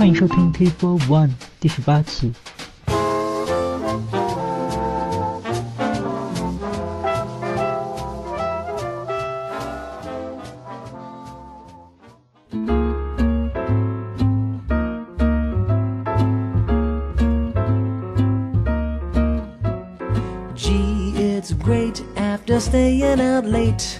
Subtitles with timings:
[0.00, 2.32] 欢迎收听 T Four One 第十八期。
[20.54, 23.98] Gee, it's great after staying out late,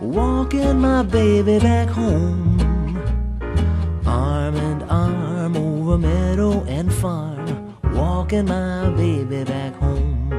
[0.00, 2.49] walking my baby back home.
[6.01, 10.29] Meadow and farm, walking my baby back home.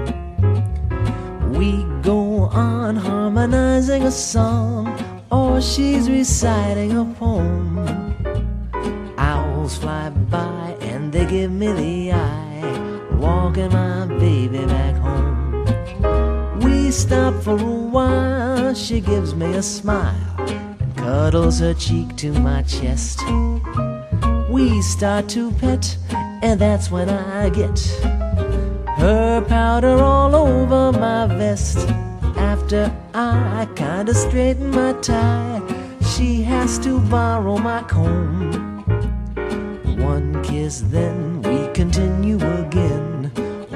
[1.53, 4.89] We go on harmonizing a song,
[5.31, 7.79] or she's reciting a poem.
[9.17, 16.59] Owls fly by and they give me the eye, walking my baby back home.
[16.61, 22.33] We stop for a while, she gives me a smile and cuddles her cheek to
[22.33, 23.21] my chest.
[24.63, 25.97] We start to pet,
[26.41, 27.81] and that's when I get
[28.97, 31.79] her powder all over my vest.
[32.37, 35.61] After I kinda straighten my tie,
[36.13, 38.85] she has to borrow my comb.
[39.99, 43.33] One kiss, then we continue again,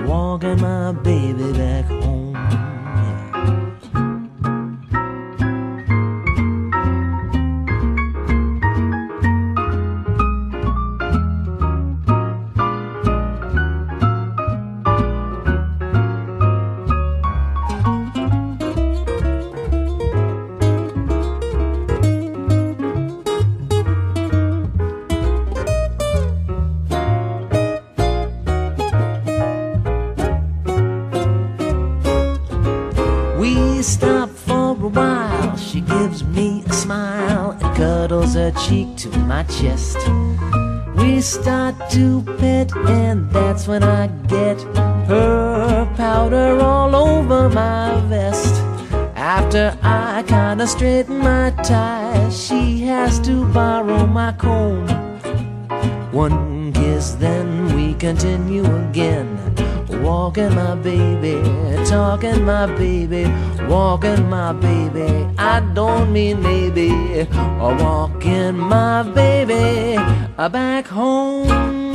[0.07, 2.26] walking my baby back home.
[38.67, 39.97] Cheek to my chest.
[40.97, 44.61] We start to pet, and that's when I get
[45.07, 48.55] her powder all over my vest.
[49.15, 54.89] After I kinda straighten my tie, she has to borrow my comb.
[56.11, 59.29] One kiss, then we continue again.
[60.03, 61.37] Walking my baby,
[61.89, 63.25] talking my baby,
[63.69, 65.27] walking my baby.
[65.39, 66.91] I don't mean maybe,
[67.61, 69.97] or walking my baby
[70.37, 71.87] back home.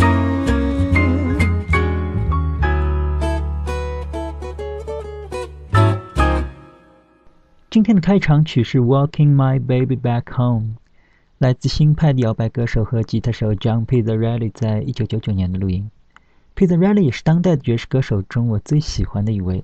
[7.69, 10.61] 今天的开场曲是《Walking My Baby Back Home》，
[11.37, 15.89] 来自新派的摇摆歌手和吉他手 John Pizzarelli 在一九九九年的录音。
[16.53, 19.63] Pizzarelli 也是当代的爵士歌手中我最喜欢的一位。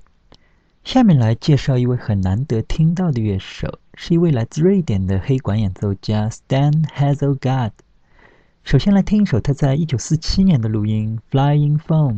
[0.88, 7.72] 下面来介绍一位很难得听到的乐手，是一位来自瑞典的黑管演奏家 Stan Hazelgard。
[8.64, 12.14] 首先来听一首他在一九四七年的录音《Flying Foam》。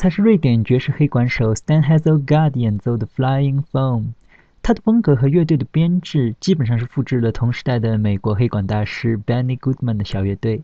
[0.00, 4.14] 才是瑞典爵士黑管手 Stan Hazelgard 演奏的 Flying Foam。
[4.62, 10.62] 他的风格和乐队的编制基本上是复制了同时代的美国黑管大师 Benny Goodman 的小乐队。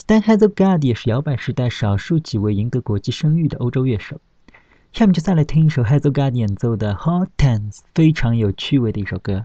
[0.00, 4.20] Stan Hazelgard 也是摇摆时代少数几位赢得国际声誉的欧洲乐手。
[4.92, 9.44] 下面就再来听一首 Hazelgard 演奏的 Hot Dance，非常有趣味的一首歌。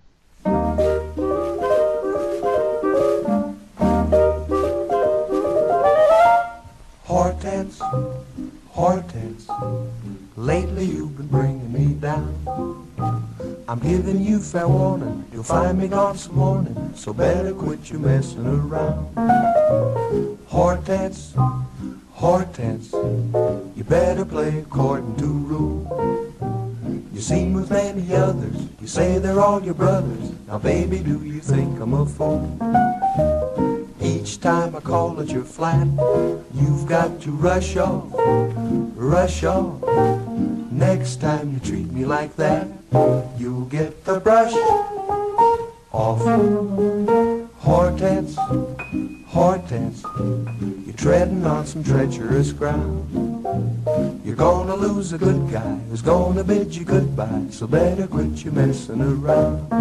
[7.07, 7.81] Hortense,
[8.77, 9.49] Hortense,
[10.35, 12.85] lately you've been bringing me down.
[13.67, 17.99] I'm giving you fair warning, you'll find me gone some morning, so better quit your
[18.01, 19.17] messing around.
[20.45, 21.33] Hortense,
[22.11, 26.35] Hortense, you better play according to rule.
[27.11, 30.33] You seem with many others, you say they're all your brothers.
[30.47, 32.45] Now baby, do you think I'm a fool?
[34.27, 35.87] Each time I call at your flat,
[36.53, 38.11] you've got to rush off,
[38.93, 39.81] rush off.
[40.69, 42.67] Next time you treat me like that,
[43.37, 44.51] you'll get the brush
[45.93, 46.19] off.
[47.59, 48.35] Hortense,
[49.27, 50.03] Hortense,
[50.85, 53.07] you're treading on some treacherous ground.
[54.25, 58.51] You're gonna lose a good guy who's gonna bid you goodbye, so better quit your
[58.51, 59.71] messing around.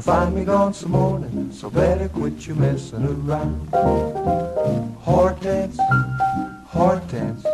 [0.00, 3.68] You'll find me gone some morning, so better quit your messing around.
[5.00, 5.78] Hortense,
[6.64, 7.44] Hortense,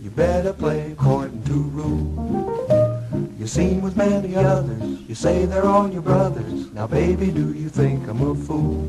[0.00, 3.34] you better play according to rule.
[3.36, 6.72] You're seen with many others, you say they're all your brothers.
[6.72, 8.86] Now baby, do you think I'm a fool?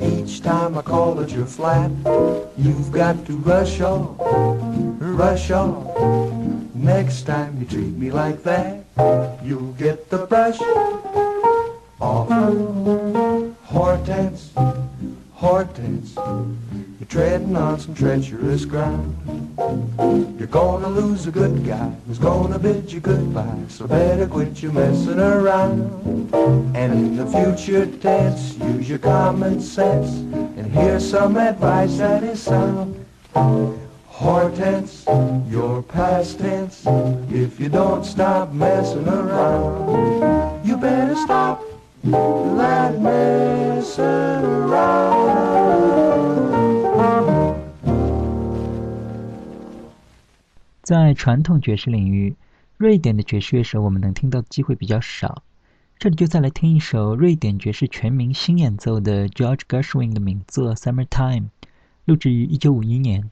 [0.00, 1.90] Each time I call at your flat,
[2.56, 4.16] you've got to rush off,
[4.98, 5.94] rush off.
[6.74, 8.84] Next time you treat me like that,
[9.44, 10.58] you'll get the brush
[17.84, 19.14] some treacherous ground.
[20.38, 24.72] You're gonna lose a good guy who's gonna bid you goodbye, so better quit your
[24.72, 26.32] messing around.
[26.74, 30.12] And in the future tense, use your common sense
[30.56, 33.04] and hear some advice that is sound.
[34.06, 35.04] Hortense,
[35.50, 36.86] your past tense.
[37.28, 41.62] If you don't stop messing around, you better stop
[42.02, 45.13] that messing around.
[50.84, 52.36] 在传统爵士领域，
[52.76, 55.42] 瑞典的爵士乐手我们能听到的机会比较少。
[55.98, 61.40] 这里就再来听一首瑞典爵士全明星演奏的 George Gershwin 的名作《Summertime》，
[62.04, 63.30] 录制于1951年。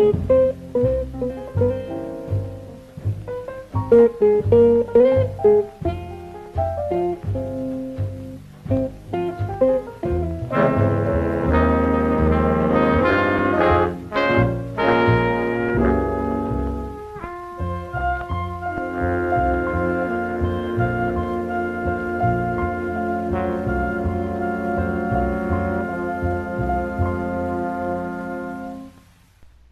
[0.00, 0.30] Thank
[4.52, 4.79] you.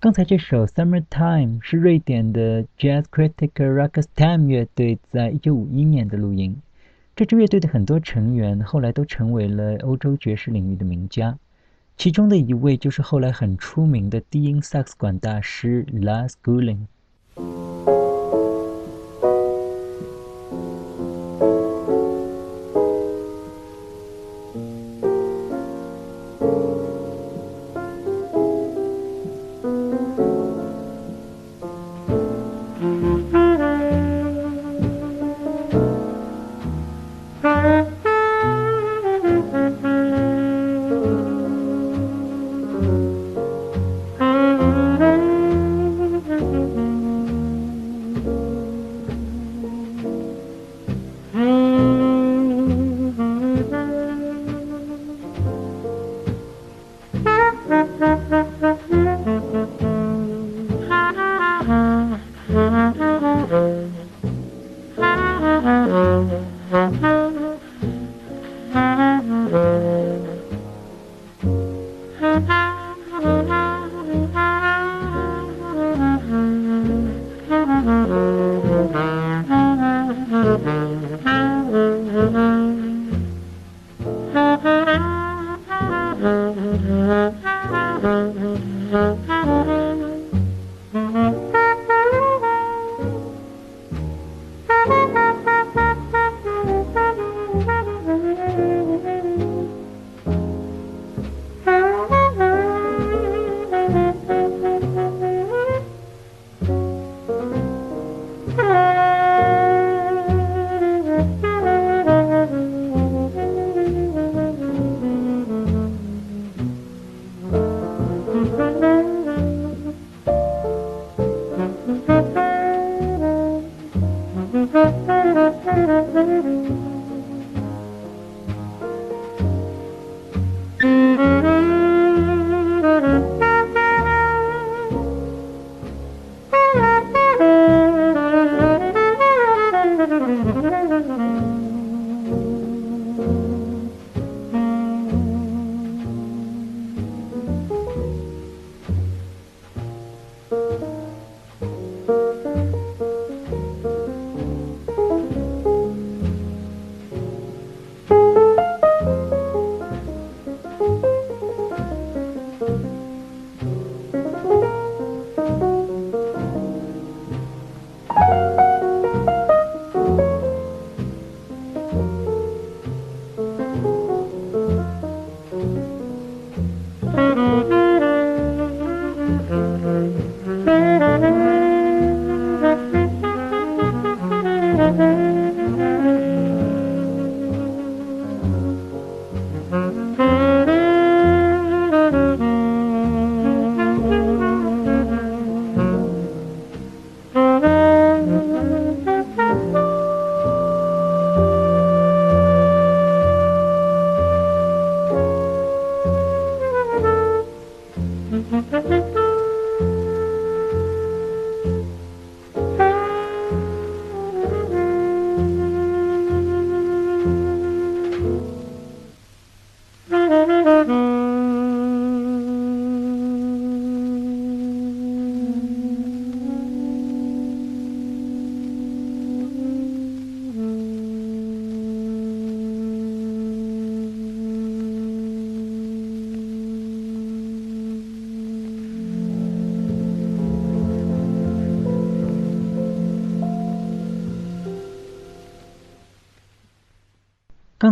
[0.09, 6.57] 刚才这首《Summertime》是瑞典的 Jazz Critic Rakastam 乐队在1951年的录音。
[7.15, 11.37] 这支乐队的很多成员后来都成为了欧洲爵士领域的名家，
[11.99, 16.87] 其中的一位就是后来很出名的低音萨克斯管大师 Lars Gulling。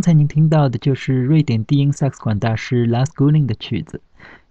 [0.07, 4.01] 才您听到的就是瑞典低音萨克斯管大师 Lars g u l i n g 的曲子，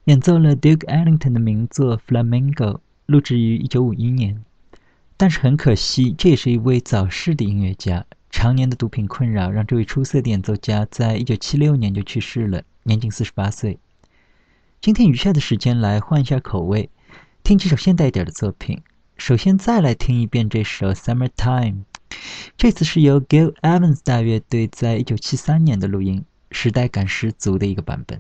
[0.04, 2.74] 演奏了 Duke Ellington 的名作《Flamingo》，
[3.06, 4.44] 录制于1951年。
[5.16, 13.80] 但是很可惜，这也是一位早逝的音乐家，常年的毒品困扰让这位出色的演奏家在1976年就去世了，年仅48岁。
[14.82, 16.90] 今天余下的时间来换一下口味，
[17.44, 18.82] 听几首现代一点的作品。
[19.18, 21.74] 首先再来听一遍这首《Summertime》。
[22.58, 28.20] 这次是由 Gil Evans 大乐队在一九七三年的录音，时代感十足的一个版本。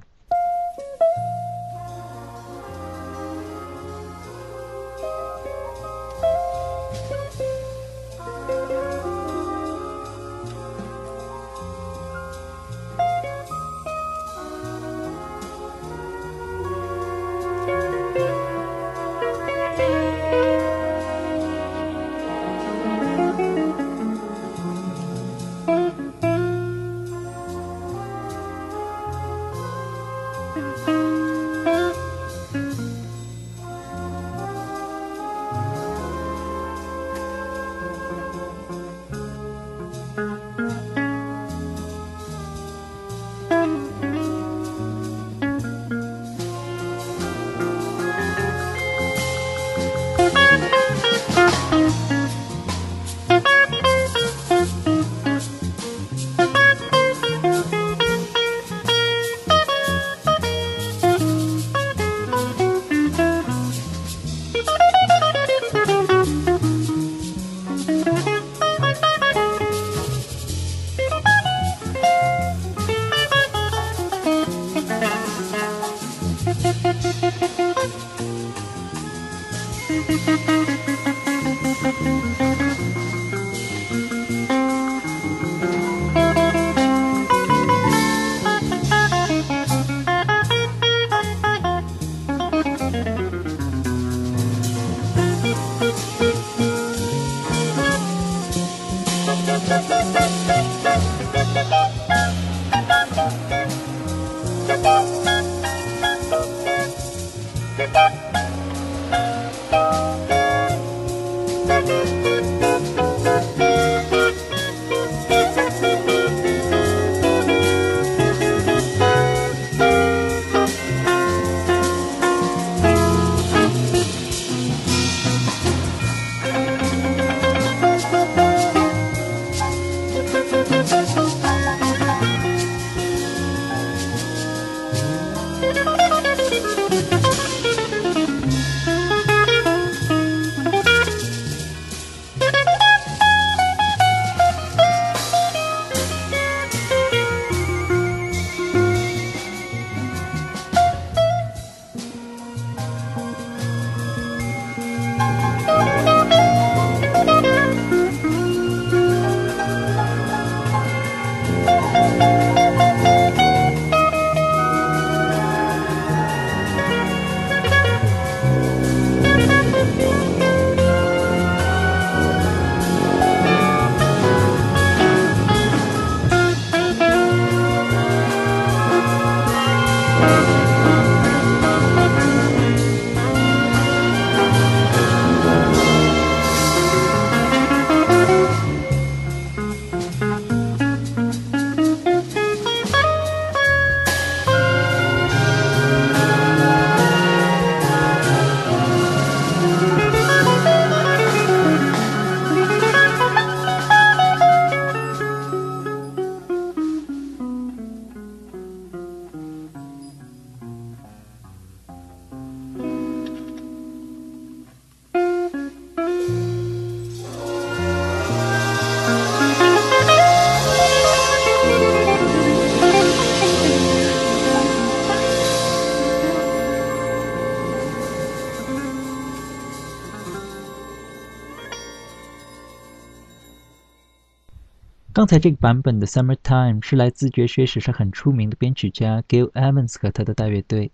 [235.15, 240.91] 刚才这个版本的《Summertime》是来自爵士史上很出名的编曲家 Gil Evans 和他的大乐队，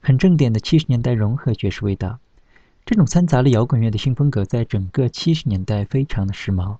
[0.00, 2.20] 很正点的七十年代融合爵士味道。
[2.84, 6.76] 这种掺杂了摇滚乐的新风格，在整个七十年代非常的时髦。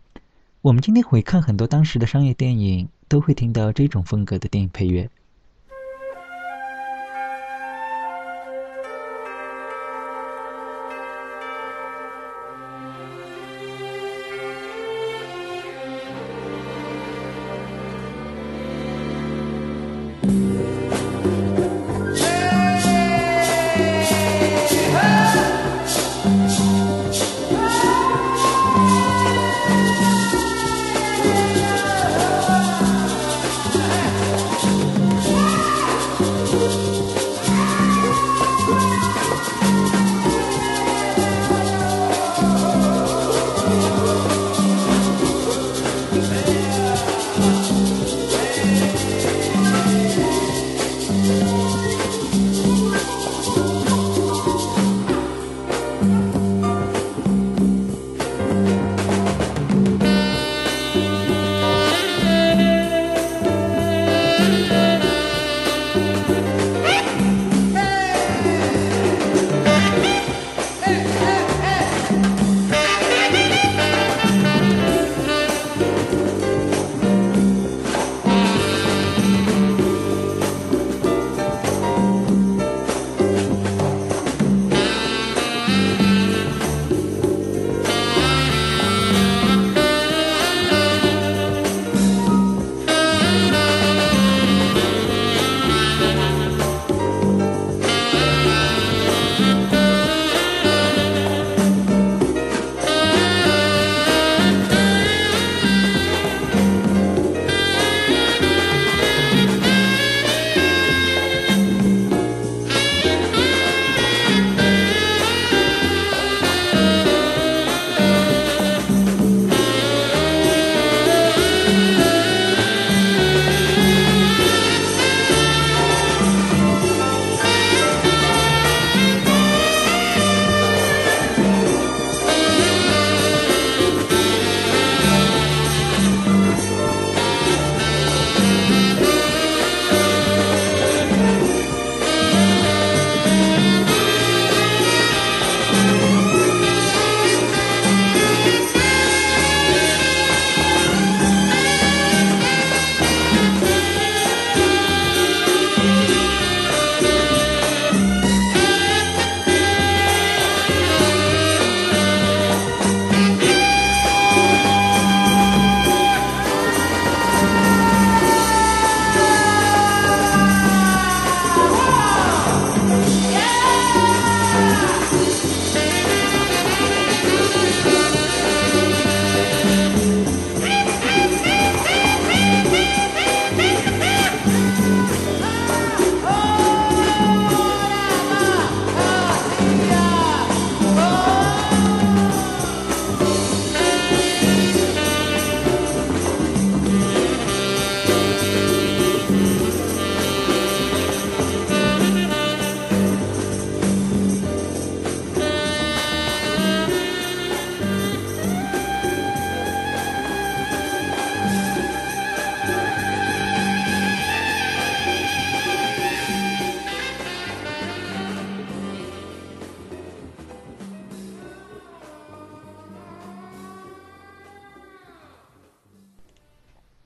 [0.62, 5.10] 我们今天回看很多当时的商业电影，都会听到这种风格的电影配乐。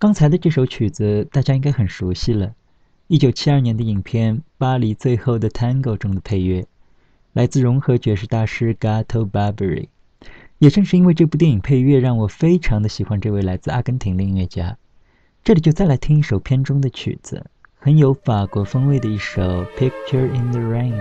[0.01, 2.55] 刚才的这首曲子大家应该很熟悉了，
[3.07, 6.67] 一九七二年的影片《巴黎最后的 Tango》中的配乐，
[7.35, 9.89] 来自融合爵士大师 Gato Barbieri。
[10.57, 14.79] 也正是因为这部电影配乐，让我非常的喜欢这位来自阿根廷的音乐家。
[15.45, 17.45] 这里就再来听一首片中的曲子，
[17.79, 19.43] 很有法国风味的一首
[19.77, 20.95] 《Picture in the Rain》。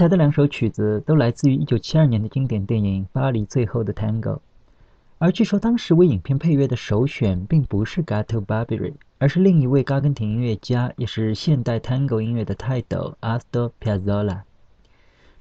[0.00, 4.36] 才的两首曲子都来自于1972年的经典电影《巴黎最后的 Tango》，
[5.18, 14.38] 而据说当时为影片配乐的首选并不是 Gato Barbieri，而是另一位阿根廷音乐家，也是现代 Tango 音乐的泰斗 Astor Piazzolla。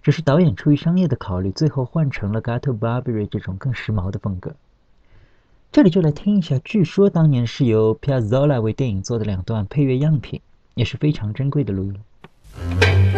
[0.04, 4.58] 只是导演出于商业的考虑，最后换成了 Gato Barbieri 这种更时髦的风格。
[5.72, 10.42] 这里就来听一下，据说当年是由 Piazzolla 为电影做的两段配乐样品，
[10.74, 13.09] 也是非常珍贵的录音。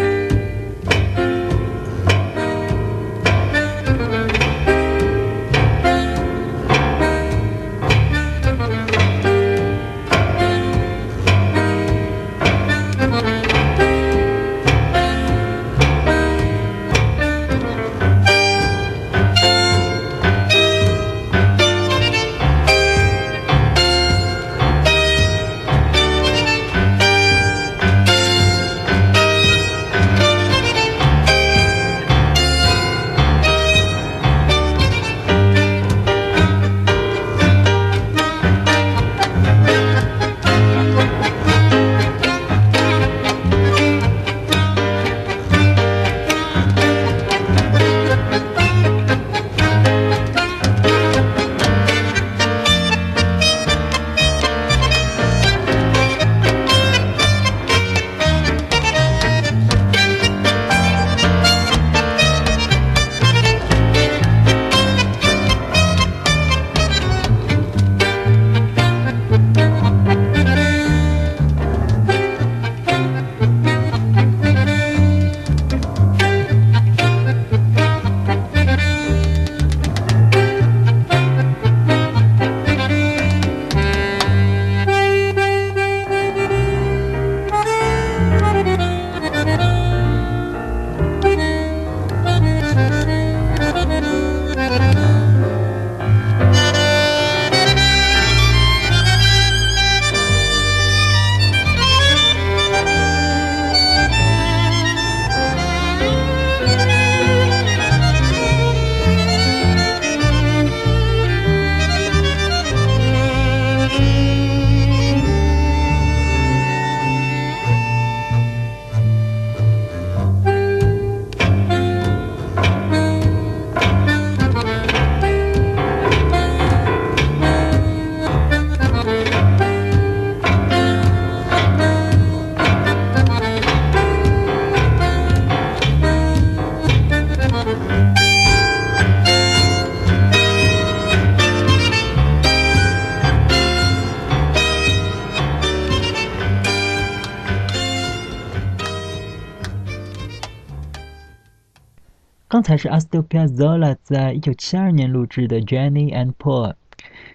[152.61, 156.69] 刚才是 Astor Piazzolla 在一九七二年录制的《Jenny and Paul》，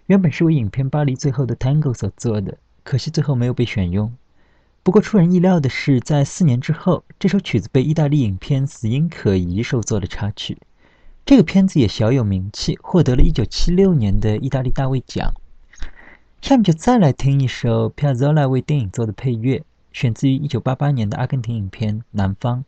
[0.07, 4.15] 原本是为影片《巴黎最后的 Tango》所做的，可惜最后没有被选用。
[4.85, 10.59] 不过出人意料的是，在四年之后，这首曲子被意大利影片《死因可疑》收作了插曲。
[11.25, 15.33] 这个片子也小有名气，获得了一九七六年的意大利大卫奖。
[16.41, 22.61] 下面就再来听一首 Piazzolla 为电影做的配乐，选自于一九八八年的阿根廷影片《南方》。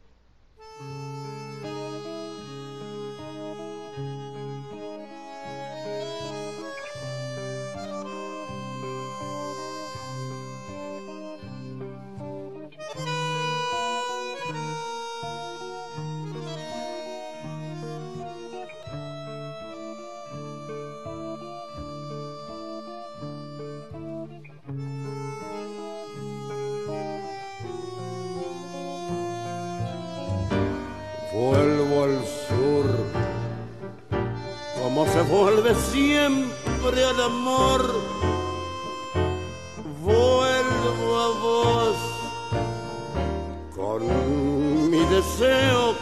[43.79, 45.95] Con mi deseo,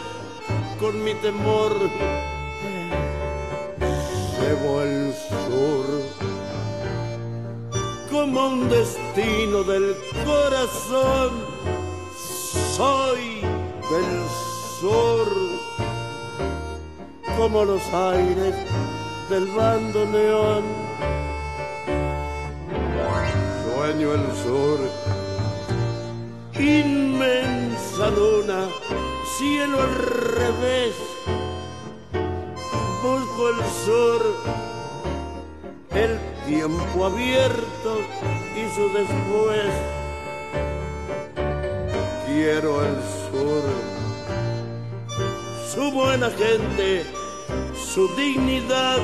[0.79, 1.73] con mi temor.
[4.41, 5.13] Llevo el
[5.45, 5.85] sur
[8.11, 11.31] como un destino del corazón.
[12.75, 13.41] Soy
[13.91, 14.11] del
[14.79, 15.27] sur
[17.37, 18.55] como los aires
[19.29, 20.63] del bandoneón.
[23.75, 24.79] Sueño el sur,
[28.05, 28.69] luna,
[29.37, 30.95] cielo al revés.
[33.01, 34.21] Busco el sur,
[35.91, 37.97] el tiempo abierto
[38.55, 39.73] y su después.
[42.27, 42.95] Quiero el
[43.31, 43.63] sur
[45.73, 47.03] su buena gente,
[47.75, 48.99] su dignidad.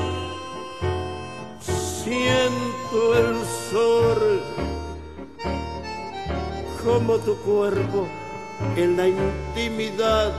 [1.60, 3.36] Siento el
[3.70, 4.42] sol
[6.84, 8.06] como tu cuerpo
[8.76, 10.32] en la intimidad.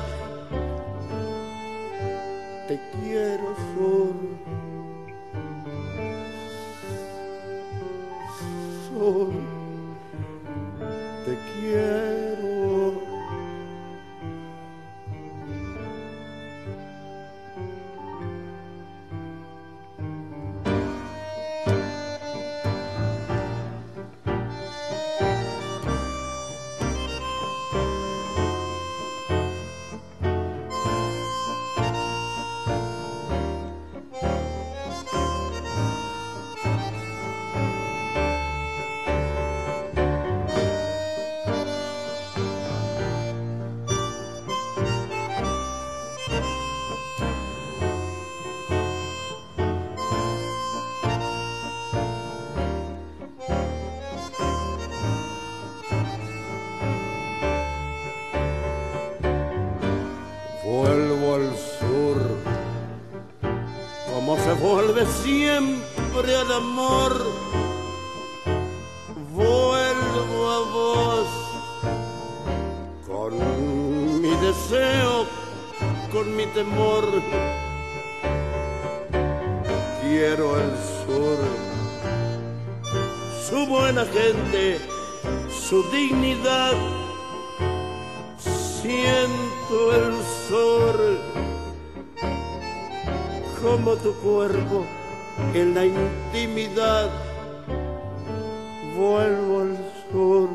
[64.65, 67.13] Vuelve siempre al amor.
[69.33, 71.27] Vuelvo a vos
[73.07, 73.31] con
[74.21, 75.27] mi deseo,
[76.11, 77.05] con mi temor.
[80.01, 81.39] Quiero el sur,
[83.47, 84.79] su buena gente,
[85.67, 86.73] su dignidad
[88.81, 90.13] siento el
[90.47, 90.84] sol
[93.75, 94.85] como tu cuerpo
[95.53, 97.09] en la intimidad.
[98.95, 99.77] Vuelvo al
[100.09, 100.49] sur,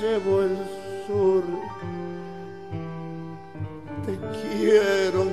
[0.00, 0.56] llevo el
[1.06, 1.44] sur,
[4.06, 5.26] te quiero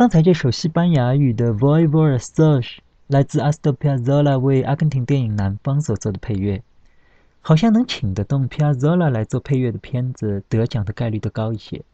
[0.00, 6.62] 刚才这首西班牙语的《Voivor s o s 来自 Astor Piazzolla 为阿根廷电影《南方》所做的配乐。
[7.42, 11.84] 好像能请得动 Piazzolla 来做配乐的片子，得奖的概率都高一些。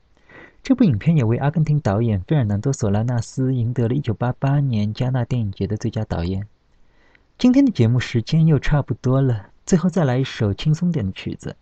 [0.62, 6.46] 这部影片也为阿根廷导演费尔南多·索拉纳斯赢得了一九八八年加纳电影节的最佳导演。
[7.36, 11.56] 今天的节目时间又差不多了，最后再来一首轻松点的曲子，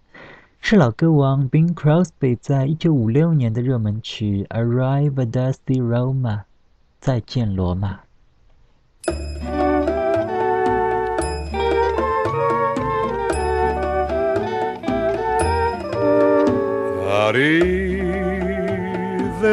[0.66, 6.38] 是老歌王 Bing Crosby 在一九五六年的热门曲《Arrive, Dusty Roma》，
[7.00, 8.00] 再见罗马。
[17.26, 17.60] Arrive,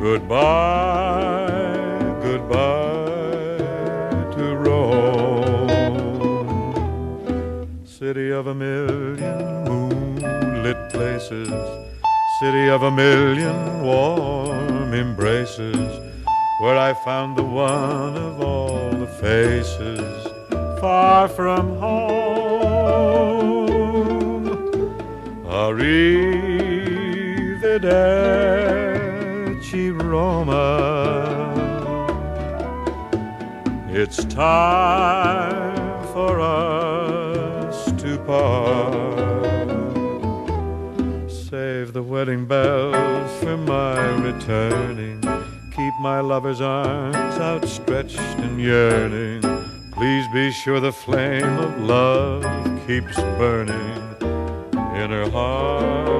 [0.00, 1.41] Goodbye.
[11.02, 11.50] Places,
[12.38, 15.90] city of a million warm embraces,
[16.60, 20.28] where I found the one of all the faces
[20.80, 23.02] far from home.
[25.64, 26.22] Arrivederci
[30.10, 30.68] Roma.
[34.00, 38.91] It's time for us to part.
[42.22, 45.20] Wedding bells for my returning.
[45.76, 49.42] Keep my lover's arms outstretched and yearning.
[49.90, 52.44] Please be sure the flame of love
[52.86, 53.98] keeps burning
[55.00, 56.11] in her heart.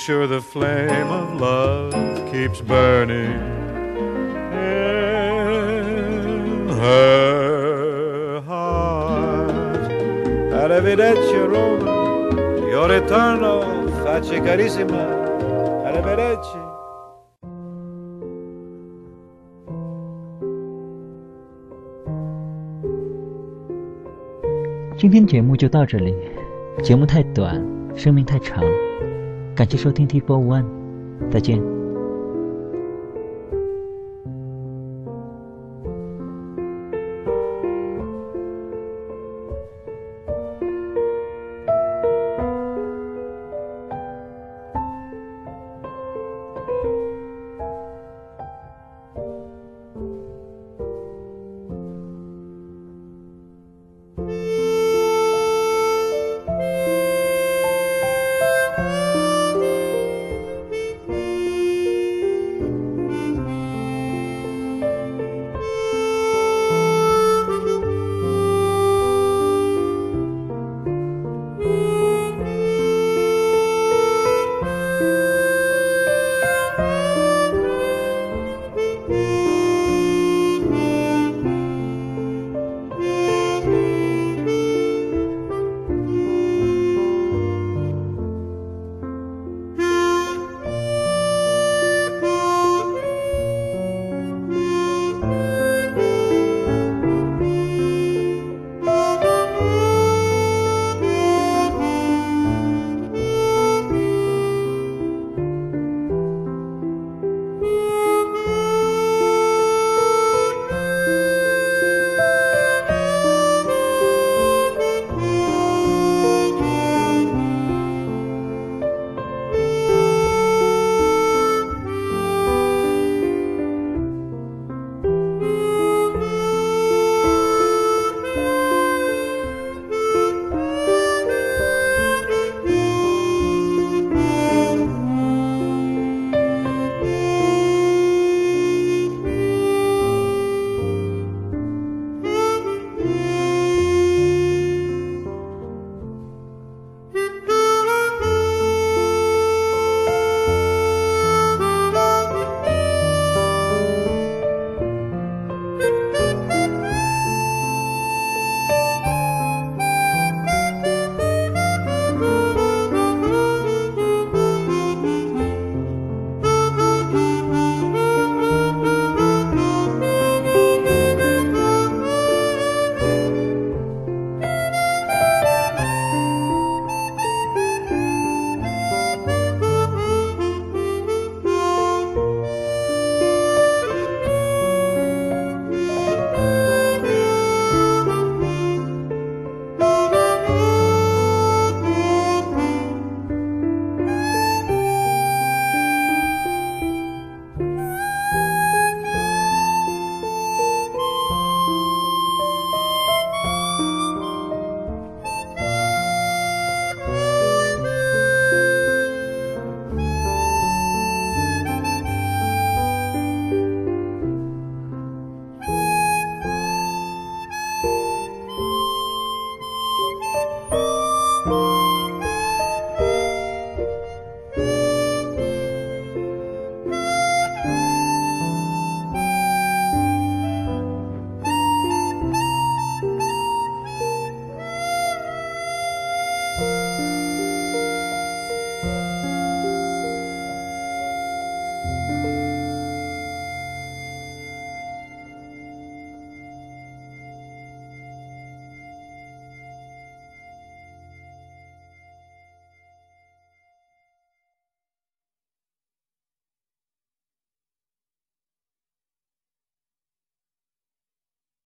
[0.00, 1.92] Sure the flame of love
[2.32, 3.38] keeps burning
[4.50, 9.50] in her heart.
[10.54, 12.30] Arrivederci Roma,
[12.70, 13.60] io ritorno,
[14.02, 15.06] faccia carissima.
[15.84, 16.58] Arrivederci.
[24.96, 26.14] 今天节目就到这里，
[26.82, 27.62] 节目太短，
[27.94, 28.64] 生命太长，
[29.60, 30.64] 感谢收听 T Four One，
[31.30, 31.79] 再见。